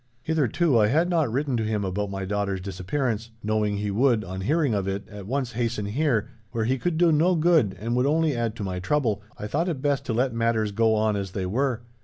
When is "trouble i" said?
8.79-9.45